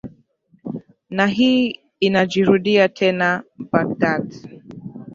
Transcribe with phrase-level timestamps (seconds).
[1.17, 4.33] ha hii inajirudia tena baghdad